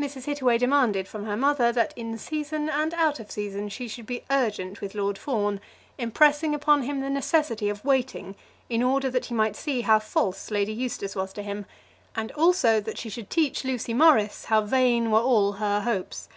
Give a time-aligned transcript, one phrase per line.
[0.00, 0.24] Mrs.
[0.24, 4.24] Hittaway demanded from her mother that in season and out of season she should be
[4.28, 5.60] urgent with Lord Fawn,
[5.98, 8.34] impressing upon him the necessity of waiting,
[8.68, 11.64] in order that he might see how false Lady Eustace was to him;
[12.16, 16.28] and also that she should teach Lucy Morris how vain were all her hopes.